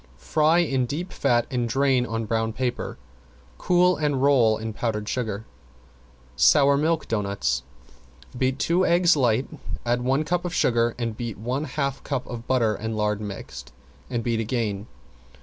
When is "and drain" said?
1.51-2.07